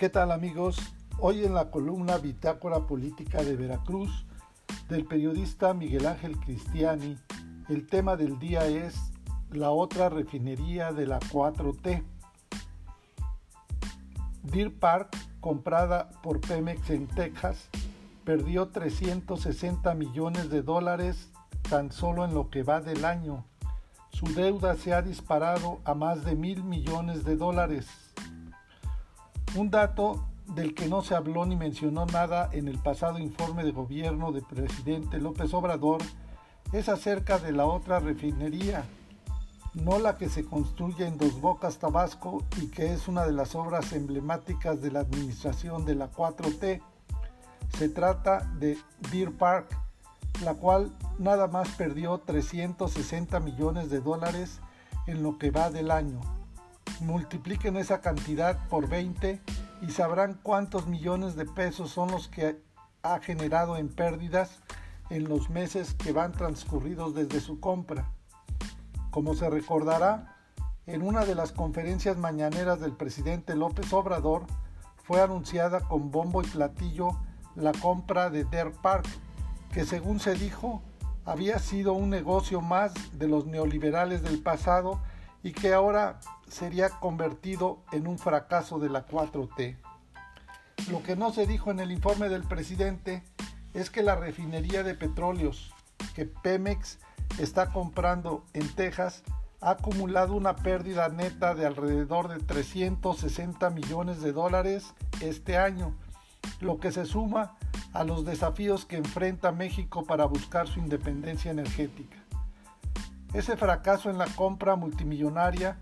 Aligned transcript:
¿Qué 0.00 0.08
tal 0.08 0.32
amigos? 0.32 0.78
Hoy 1.18 1.44
en 1.44 1.52
la 1.52 1.70
columna 1.70 2.16
Bitácora 2.16 2.86
Política 2.86 3.42
de 3.42 3.54
Veracruz 3.54 4.24
del 4.88 5.04
periodista 5.04 5.74
Miguel 5.74 6.06
Ángel 6.06 6.38
Cristiani, 6.38 7.18
el 7.68 7.86
tema 7.86 8.16
del 8.16 8.38
día 8.38 8.66
es 8.66 9.12
la 9.50 9.68
otra 9.72 10.08
refinería 10.08 10.92
de 10.92 11.06
la 11.06 11.20
4T. 11.20 12.02
Deer 14.44 14.74
Park, 14.74 15.14
comprada 15.40 16.08
por 16.22 16.40
Pemex 16.40 16.88
en 16.88 17.06
Texas, 17.06 17.68
perdió 18.24 18.68
360 18.68 19.92
millones 19.96 20.48
de 20.48 20.62
dólares 20.62 21.30
tan 21.68 21.92
solo 21.92 22.24
en 22.24 22.32
lo 22.32 22.48
que 22.48 22.62
va 22.62 22.80
del 22.80 23.04
año. 23.04 23.44
Su 24.08 24.24
deuda 24.32 24.76
se 24.76 24.94
ha 24.94 25.02
disparado 25.02 25.82
a 25.84 25.92
más 25.92 26.24
de 26.24 26.36
mil 26.36 26.64
millones 26.64 27.22
de 27.22 27.36
dólares. 27.36 27.86
Un 29.56 29.68
dato 29.68 30.28
del 30.54 30.74
que 30.76 30.86
no 30.86 31.02
se 31.02 31.16
habló 31.16 31.44
ni 31.44 31.56
mencionó 31.56 32.06
nada 32.06 32.48
en 32.52 32.68
el 32.68 32.78
pasado 32.78 33.18
informe 33.18 33.64
de 33.64 33.72
gobierno 33.72 34.30
del 34.30 34.44
presidente 34.44 35.18
López 35.18 35.52
Obrador 35.54 36.00
es 36.72 36.88
acerca 36.88 37.38
de 37.38 37.50
la 37.50 37.66
otra 37.66 37.98
refinería, 37.98 38.84
no 39.74 39.98
la 39.98 40.16
que 40.16 40.28
se 40.28 40.44
construye 40.44 41.04
en 41.04 41.18
Dos 41.18 41.40
Bocas, 41.40 41.78
Tabasco 41.78 42.44
y 42.62 42.68
que 42.68 42.92
es 42.92 43.08
una 43.08 43.26
de 43.26 43.32
las 43.32 43.56
obras 43.56 43.92
emblemáticas 43.92 44.80
de 44.80 44.92
la 44.92 45.00
administración 45.00 45.84
de 45.84 45.96
la 45.96 46.12
4T. 46.12 46.80
Se 47.76 47.88
trata 47.88 48.48
de 48.60 48.78
Deer 49.10 49.32
Park, 49.32 49.76
la 50.44 50.54
cual 50.54 50.92
nada 51.18 51.48
más 51.48 51.70
perdió 51.70 52.18
360 52.18 53.40
millones 53.40 53.90
de 53.90 54.00
dólares 54.00 54.60
en 55.08 55.24
lo 55.24 55.38
que 55.38 55.50
va 55.50 55.70
del 55.70 55.90
año 55.90 56.39
multipliquen 57.00 57.76
esa 57.76 58.00
cantidad 58.00 58.58
por 58.68 58.88
20 58.88 59.40
y 59.82 59.90
sabrán 59.90 60.38
cuántos 60.42 60.86
millones 60.86 61.36
de 61.36 61.46
pesos 61.46 61.90
son 61.90 62.10
los 62.10 62.28
que 62.28 62.60
ha 63.02 63.18
generado 63.20 63.76
en 63.76 63.88
pérdidas 63.88 64.60
en 65.08 65.28
los 65.28 65.50
meses 65.50 65.94
que 65.94 66.12
van 66.12 66.32
transcurridos 66.32 67.14
desde 67.14 67.40
su 67.40 67.60
compra. 67.60 68.10
Como 69.10 69.34
se 69.34 69.50
recordará, 69.50 70.36
en 70.86 71.02
una 71.02 71.24
de 71.24 71.34
las 71.34 71.52
conferencias 71.52 72.16
mañaneras 72.16 72.80
del 72.80 72.92
presidente 72.92 73.56
López 73.56 73.92
Obrador 73.92 74.46
fue 75.02 75.20
anunciada 75.20 75.80
con 75.80 76.10
bombo 76.10 76.42
y 76.42 76.46
platillo 76.46 77.18
la 77.56 77.72
compra 77.72 78.30
de 78.30 78.44
Der 78.44 78.72
Park, 78.72 79.06
que 79.72 79.84
según 79.84 80.20
se 80.20 80.34
dijo 80.34 80.82
había 81.24 81.58
sido 81.58 81.92
un 81.92 82.10
negocio 82.10 82.60
más 82.60 82.92
de 83.12 83.28
los 83.28 83.46
neoliberales 83.46 84.22
del 84.22 84.42
pasado 84.42 85.00
y 85.42 85.52
que 85.52 85.72
ahora 85.72 86.20
sería 86.48 86.90
convertido 86.90 87.82
en 87.92 88.06
un 88.06 88.18
fracaso 88.18 88.78
de 88.78 88.90
la 88.90 89.06
4T. 89.06 89.76
Lo 90.90 91.02
que 91.02 91.16
no 91.16 91.32
se 91.32 91.46
dijo 91.46 91.70
en 91.70 91.80
el 91.80 91.92
informe 91.92 92.28
del 92.28 92.44
presidente 92.44 93.22
es 93.74 93.90
que 93.90 94.02
la 94.02 94.16
refinería 94.16 94.82
de 94.82 94.94
petróleos 94.94 95.72
que 96.14 96.26
Pemex 96.26 96.98
está 97.38 97.72
comprando 97.72 98.44
en 98.52 98.68
Texas 98.74 99.22
ha 99.60 99.72
acumulado 99.72 100.34
una 100.34 100.56
pérdida 100.56 101.08
neta 101.08 101.54
de 101.54 101.66
alrededor 101.66 102.28
de 102.28 102.38
360 102.38 103.70
millones 103.70 104.22
de 104.22 104.32
dólares 104.32 104.94
este 105.20 105.58
año, 105.58 105.94
lo 106.60 106.80
que 106.80 106.92
se 106.92 107.04
suma 107.04 107.56
a 107.92 108.04
los 108.04 108.24
desafíos 108.24 108.86
que 108.86 108.96
enfrenta 108.96 109.52
México 109.52 110.04
para 110.04 110.24
buscar 110.24 110.66
su 110.66 110.80
independencia 110.80 111.50
energética. 111.50 112.19
Ese 113.32 113.56
fracaso 113.56 114.10
en 114.10 114.18
la 114.18 114.26
compra 114.26 114.74
multimillonaria 114.74 115.76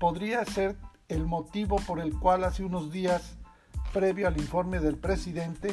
podría 0.00 0.44
ser 0.44 0.76
el 1.08 1.24
motivo 1.24 1.76
por 1.76 2.00
el 2.00 2.18
cual 2.18 2.42
hace 2.42 2.64
unos 2.64 2.90
días, 2.90 3.36
previo 3.92 4.26
al 4.26 4.38
informe 4.38 4.80
del 4.80 4.96
presidente, 4.96 5.72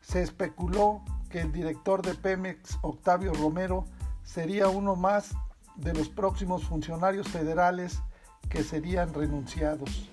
se 0.00 0.22
especuló 0.22 1.02
que 1.28 1.40
el 1.40 1.52
director 1.52 2.02
de 2.02 2.14
Pemex, 2.14 2.78
Octavio 2.82 3.32
Romero, 3.34 3.84
sería 4.22 4.68
uno 4.68 4.96
más 4.96 5.34
de 5.76 5.92
los 5.92 6.08
próximos 6.08 6.64
funcionarios 6.64 7.28
federales 7.28 8.00
que 8.48 8.62
serían 8.62 9.12
renunciados. 9.12 10.08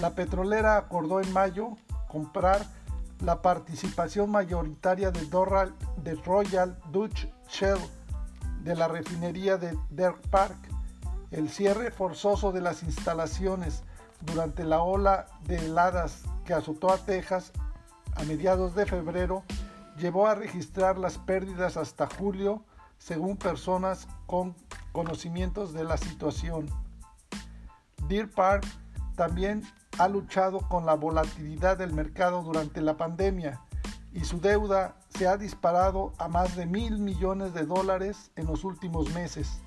La 0.00 0.14
petrolera 0.14 0.76
acordó 0.76 1.20
en 1.20 1.32
mayo 1.32 1.76
comprar 2.08 2.66
la 3.20 3.40
participación 3.42 4.30
mayoritaria 4.30 5.10
de, 5.10 5.26
de 6.02 6.14
Royal 6.22 6.76
Dutch 6.90 7.26
Shell 7.48 7.78
de 8.62 8.76
la 8.76 8.88
refinería 8.88 9.56
de 9.56 9.76
Derk 9.90 10.20
Park, 10.28 10.56
el 11.30 11.48
cierre 11.48 11.90
forzoso 11.90 12.52
de 12.52 12.60
las 12.60 12.82
instalaciones 12.82 13.82
durante 14.20 14.64
la 14.64 14.82
ola 14.82 15.26
de 15.44 15.56
heladas 15.56 16.22
que 16.44 16.54
azotó 16.54 16.92
a 16.92 16.98
Texas 16.98 17.52
a 18.16 18.24
mediados 18.24 18.74
de 18.74 18.86
febrero 18.86 19.44
llevó 19.96 20.26
a 20.26 20.34
registrar 20.34 20.98
las 20.98 21.18
pérdidas 21.18 21.76
hasta 21.76 22.06
julio, 22.06 22.64
según 22.98 23.36
personas 23.36 24.08
con 24.26 24.54
conocimientos 24.92 25.72
de 25.72 25.84
la 25.84 25.96
situación. 25.96 26.66
Deer 28.08 28.30
Park 28.30 28.66
también 29.14 29.62
ha 29.98 30.08
luchado 30.08 30.60
con 30.68 30.86
la 30.86 30.94
volatilidad 30.94 31.76
del 31.76 31.92
mercado 31.92 32.42
durante 32.42 32.80
la 32.80 32.96
pandemia 32.96 33.60
y 34.12 34.24
su 34.24 34.40
deuda 34.40 34.96
se 35.10 35.28
ha 35.28 35.36
disparado 35.36 36.12
a 36.18 36.28
más 36.28 36.56
de 36.56 36.66
mil 36.66 36.98
millones 36.98 37.54
de 37.54 37.64
dólares 37.64 38.30
en 38.36 38.46
los 38.46 38.64
últimos 38.64 39.12
meses. 39.14 39.60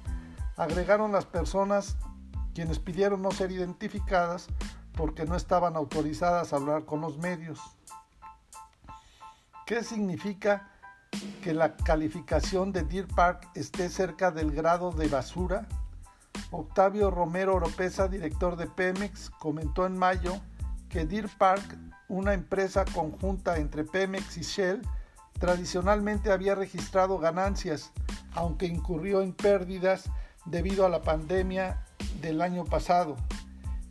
Agregaron 0.57 1.11
las 1.11 1.25
personas 1.25 1.97
quienes 2.53 2.79
pidieron 2.79 3.21
no 3.21 3.31
ser 3.31 3.51
identificadas 3.51 4.47
porque 4.93 5.25
no 5.25 5.35
estaban 5.35 5.75
autorizadas 5.75 6.53
a 6.53 6.57
hablar 6.57 6.85
con 6.85 7.01
los 7.01 7.17
medios. 7.17 7.59
¿Qué 9.65 9.83
significa 9.83 10.69
que 11.41 11.53
la 11.53 11.75
calificación 11.75 12.71
de 12.71 12.83
Deer 12.83 13.07
Park 13.07 13.49
esté 13.55 13.89
cerca 13.89 14.31
del 14.31 14.51
grado 14.51 14.91
de 14.91 15.07
basura? 15.07 15.67
Octavio 16.51 17.09
Romero 17.09 17.55
Oropesa, 17.55 18.07
director 18.07 18.55
de 18.55 18.67
Pemex, 18.67 19.29
comentó 19.29 19.85
en 19.85 19.97
mayo 19.97 20.33
que 20.89 21.05
Deer 21.05 21.29
Park, 21.37 21.77
una 22.13 22.33
empresa 22.33 22.85
conjunta 22.85 23.57
entre 23.57 23.83
Pemex 23.83 24.37
y 24.37 24.41
Shell, 24.41 24.81
tradicionalmente 25.39 26.31
había 26.31 26.55
registrado 26.55 27.17
ganancias, 27.17 27.91
aunque 28.33 28.67
incurrió 28.67 29.21
en 29.21 29.33
pérdidas 29.33 30.09
debido 30.45 30.85
a 30.85 30.89
la 30.89 31.01
pandemia 31.01 31.83
del 32.21 32.41
año 32.41 32.65
pasado. 32.65 33.15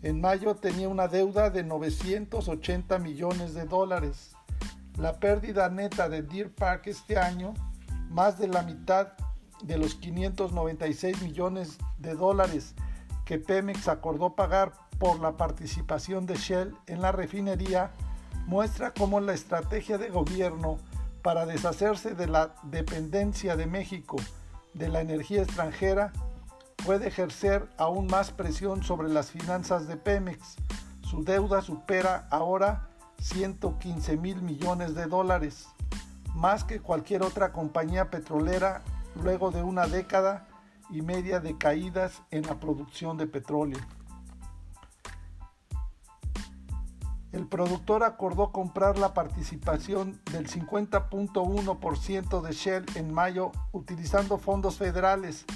En 0.03 0.21
mayo 0.21 0.55
tenía 0.55 0.88
una 0.88 1.09
deuda 1.09 1.50
de 1.50 1.65
980 1.65 2.99
millones 2.99 3.55
de 3.55 3.65
dólares. 3.65 4.37
La 4.99 5.19
pérdida 5.19 5.69
neta 5.69 6.09
de 6.09 6.22
Deer 6.22 6.55
Park 6.55 6.87
este 6.87 7.19
año, 7.19 7.55
más 8.09 8.38
de 8.38 8.49
la 8.49 8.62
mitad 8.62 9.15
de 9.62 9.78
los 9.78 9.94
596 9.97 11.22
millones 11.22 11.78
de 11.99 12.15
dólares 12.15 12.75
que 13.25 13.38
Pemex 13.38 13.88
acordó 13.88 14.34
pagar 14.34 14.72
por 14.99 15.21
la 15.21 15.37
participación 15.37 16.27
de 16.27 16.37
Shell 16.37 16.75
en 16.87 17.00
la 17.00 17.12
refinería, 17.12 17.93
muestra 18.47 18.92
cómo 18.92 19.20
la 19.20 19.34
estrategia 19.34 19.98
de 19.98 20.10
gobierno 20.10 20.78
para 21.22 21.47
deshacerse 21.47 22.14
de 22.14 22.26
la 22.26 22.54
dependencia 22.64 23.56
de 23.56 23.66
México 23.66 24.16
de 24.75 24.88
la 24.88 25.00
energía 25.00 25.42
extranjera 25.42 26.12
puede 26.84 27.08
ejercer 27.08 27.69
aún 27.76 28.06
más 28.06 28.31
presión 28.32 28.82
sobre 28.82 29.08
las 29.08 29.31
finanzas 29.31 29.86
de 29.86 29.97
Pemex. 29.97 30.56
Su 31.02 31.22
deuda 31.25 31.62
supera 31.62 32.26
ahora 32.31 32.88
115 33.20 34.16
mil 34.16 34.42
millones 34.42 34.94
de 34.94 35.06
dólares, 35.06 35.66
más 36.34 36.64
que 36.64 36.81
cualquier 36.81 37.22
otra 37.22 37.52
compañía 37.52 38.10
petrolera 38.10 38.82
luego 39.22 39.50
de 39.50 39.62
una 39.62 39.86
década 39.86 40.48
y 40.90 41.02
media 41.02 41.38
de 41.38 41.56
caídas 41.56 42.22
en 42.31 42.46
la 42.46 42.58
producción 42.58 43.17
de 43.17 43.26
petróleo. 43.26 43.78
El 47.32 47.46
productor 47.46 48.05
acordó 48.05 48.52
comprar 48.52 48.99
la 48.99 49.14
participación 49.14 50.20
del 50.31 50.49
50.1% 50.49 52.40
de 52.43 52.52
Shell 52.52 52.84
en 52.94 53.12
mayo 53.12 53.52
utilizando 53.73 54.37
fondos 54.37 54.76
federales 54.76 55.46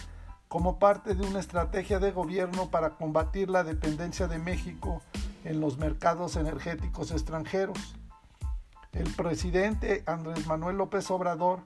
como 0.49 0.78
parte 0.78 1.14
de 1.14 1.26
una 1.26 1.40
estrategia 1.40 1.99
de 1.99 2.12
gobierno 2.12 2.70
para 2.70 2.90
combatir 2.90 3.50
la 3.50 3.62
dependencia 3.62 4.26
de 4.26 4.38
México 4.38 5.02
en 5.44 5.61
los 5.61 5.76
mercados 5.76 6.37
energéticos 6.37 7.11
extranjeros. 7.11 7.94
El 8.93 9.12
presidente 9.14 10.02
Andrés 10.06 10.46
Manuel 10.46 10.78
López 10.78 11.11
Obrador 11.11 11.61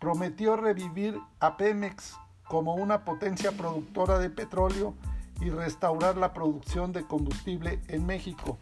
prometió 0.00 0.56
revivir 0.56 1.18
a 1.40 1.56
Pemex 1.56 2.14
como 2.46 2.76
una 2.76 3.04
potencia 3.04 3.50
productora 3.50 4.20
de 4.20 4.30
petróleo 4.30 4.94
y 5.40 5.50
restaurar 5.50 6.16
la 6.16 6.32
producción 6.32 6.92
de 6.92 7.02
combustible 7.02 7.80
en 7.88 8.06
México. 8.06 8.56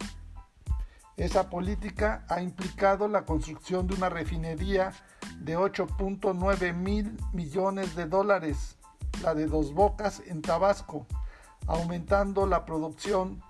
Esa 1.17 1.49
política 1.49 2.23
ha 2.29 2.43
implicado 2.43 3.07
la 3.07 3.25
construcción 3.25 3.87
de 3.87 3.95
una 3.95 4.07
refinería 4.07 4.93
de 5.39 5.57
8.9 5.57 6.73
mil 6.75 7.17
millones 7.33 7.95
de 7.95 8.05
dólares, 8.05 8.77
la 9.23 9.33
de 9.33 9.47
Dos 9.47 9.73
Bocas 9.73 10.21
en 10.27 10.43
Tabasco, 10.43 11.07
aumentando 11.65 12.45
la 12.45 12.65
producción 12.65 13.41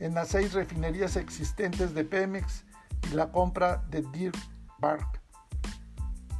en 0.00 0.14
las 0.14 0.28
seis 0.28 0.52
refinerías 0.52 1.16
existentes 1.16 1.94
de 1.94 2.04
Pemex 2.04 2.64
y 3.10 3.14
la 3.14 3.32
compra 3.32 3.82
de 3.88 4.02
Deer 4.02 4.32
Park. 4.78 5.22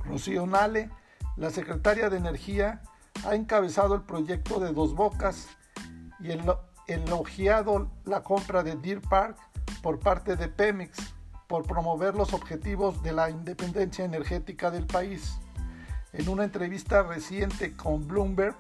Rocío 0.05 0.47
Nale, 0.47 0.91
la 1.37 1.49
secretaria 1.49 2.11
de 2.11 2.19
Energía, 2.19 2.83
ha 3.27 3.35
encabezado 3.35 3.95
el 3.95 4.03
proyecto 4.03 4.61
de 4.61 4.75
Dos 4.75 4.95
Bocas 4.95 5.49
y 6.21 6.29
elogiado 6.89 7.91
la 8.05 8.23
compra 8.23 8.63
de 8.63 8.77
Deer 8.77 9.01
Park 9.01 9.39
por 9.85 10.01
parte 10.01 10.35
de 10.37 10.49
Pemex 10.49 11.13
por 11.47 11.67
promover 11.67 12.15
los 12.15 12.33
objetivos 12.33 13.03
de 13.03 13.13
la 13.13 13.29
independencia 13.29 14.07
energética 14.07 14.71
del 14.71 14.87
país. 14.87 15.37
En 16.15 16.31
una 16.31 16.45
entrevista 16.45 17.03
reciente 17.03 17.77
con 17.77 18.09
Bloomberg, 18.09 18.57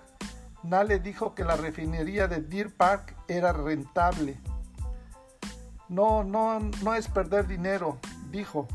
Nale 0.65 0.99
dijo 0.99 1.35
que 1.35 1.43
la 1.43 1.56
refinería 1.56 2.29
de 2.29 2.43
Deer 2.43 2.76
Park 2.76 3.17
era 3.26 3.55
rentable. 3.55 4.38
No, 5.88 6.25
no, 6.25 6.61
no 6.61 6.94
es 6.94 7.09
perder 7.09 7.47
dinero, 7.47 7.99
dijo, 8.31 8.69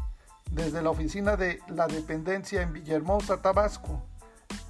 desde 0.50 0.82
la 0.82 0.90
oficina 0.90 1.38
de 1.38 1.62
la 1.68 1.86
dependencia 1.86 2.64
en 2.64 2.74
Villahermosa, 2.74 3.44
Tabasco. 3.44 4.02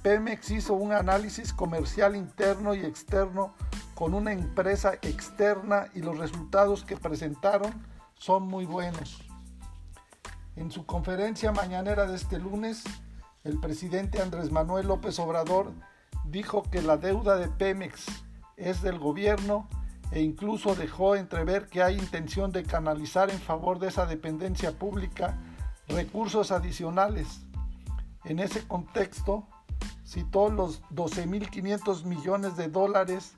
Pemex 0.02 0.50
hizo 0.50 0.74
un 0.74 0.92
análisis 0.92 1.54
comercial 1.54 2.14
interno 2.14 2.74
y 2.74 2.84
externo 2.84 3.54
con 4.00 4.14
una 4.14 4.32
empresa 4.32 4.94
externa 5.02 5.88
y 5.94 6.00
los 6.00 6.16
resultados 6.16 6.84
que 6.84 6.96
presentaron 6.96 7.84
son 8.14 8.44
muy 8.44 8.64
buenos. 8.64 9.18
En 10.56 10.70
su 10.70 10.86
conferencia 10.86 11.52
mañanera 11.52 12.06
de 12.06 12.16
este 12.16 12.38
lunes, 12.38 12.82
el 13.44 13.60
presidente 13.60 14.22
Andrés 14.22 14.50
Manuel 14.50 14.86
López 14.86 15.18
Obrador 15.18 15.74
dijo 16.24 16.62
que 16.62 16.80
la 16.80 16.96
deuda 16.96 17.36
de 17.36 17.48
Pemex 17.48 18.06
es 18.56 18.80
del 18.80 18.98
gobierno 18.98 19.68
e 20.12 20.22
incluso 20.22 20.74
dejó 20.74 21.14
entrever 21.14 21.66
que 21.66 21.82
hay 21.82 21.98
intención 21.98 22.52
de 22.52 22.62
canalizar 22.62 23.28
en 23.28 23.38
favor 23.38 23.80
de 23.80 23.88
esa 23.88 24.06
dependencia 24.06 24.72
pública 24.72 25.36
recursos 25.88 26.52
adicionales. 26.52 27.42
En 28.24 28.38
ese 28.38 28.66
contexto, 28.66 29.46
citó 30.06 30.48
los 30.48 30.82
12.500 30.84 32.04
millones 32.04 32.56
de 32.56 32.68
dólares 32.68 33.34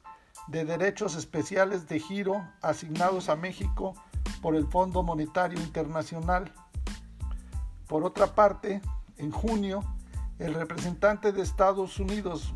de 0.49 0.65
derechos 0.65 1.15
especiales 1.17 1.89
de 1.89 1.99
giro 2.01 2.47
asignados 2.61 3.29
a 3.29 3.37
México 3.37 3.95
por 4.41 4.57
el 4.57 4.67
Fondo 4.67 5.03
Monetario 5.03 5.61
Internacional. 5.61 6.53
Por 7.87 8.05
otra 8.05 8.35
parte, 8.35 8.81
en 9.17 9.31
junio, 9.31 9.83
el 10.39 10.55
representante 10.55 11.33
de 11.33 11.43
Estados 11.43 11.99
Unidos, 11.99 12.53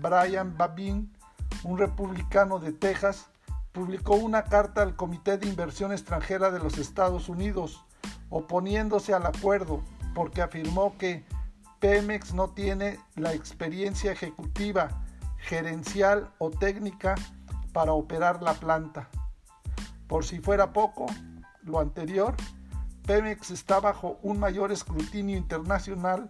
Brian 0.00 0.56
Babin, 0.56 1.12
un 1.62 1.78
republicano 1.78 2.58
de 2.58 2.72
Texas, 2.72 3.26
publicó 3.72 4.14
una 4.14 4.44
carta 4.44 4.82
al 4.82 4.94
Comité 4.94 5.38
de 5.38 5.48
Inversión 5.48 5.92
Extranjera 5.92 6.50
de 6.50 6.58
los 6.58 6.78
Estados 6.78 7.28
Unidos 7.28 7.84
oponiéndose 8.30 9.14
al 9.14 9.26
acuerdo 9.26 9.82
porque 10.14 10.42
afirmó 10.42 10.96
que 10.98 11.24
Pemex 11.80 12.32
no 12.32 12.48
tiene 12.50 12.98
la 13.16 13.34
experiencia 13.34 14.12
ejecutiva, 14.12 15.03
gerencial 15.44 16.32
o 16.38 16.50
técnica 16.50 17.14
para 17.72 17.92
operar 17.92 18.42
la 18.42 18.54
planta. 18.54 19.08
Por 20.06 20.24
si 20.24 20.40
fuera 20.40 20.72
poco, 20.72 21.06
lo 21.62 21.80
anterior, 21.80 22.34
Pemex 23.06 23.50
está 23.50 23.80
bajo 23.80 24.18
un 24.22 24.38
mayor 24.38 24.72
escrutinio 24.72 25.36
internacional 25.36 26.26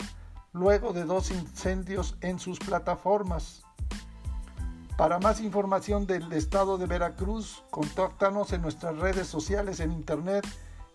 luego 0.53 0.93
de 0.93 1.05
dos 1.05 1.31
incendios 1.31 2.17
en 2.21 2.39
sus 2.39 2.59
plataformas. 2.59 3.63
Para 4.97 5.19
más 5.19 5.41
información 5.41 6.07
del 6.07 6.33
estado 6.33 6.79
de 6.79 6.87
Veracruz, 6.87 7.65
contáctanos 7.71 8.53
en 8.53 8.63
nuestras 8.63 8.97
redes 8.99 9.27
sociales 9.27 9.81
en 9.81 9.91
internet 9.93 10.47